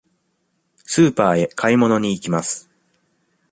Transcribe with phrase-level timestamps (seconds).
[0.83, 2.71] スーパーへ買い物に行きます。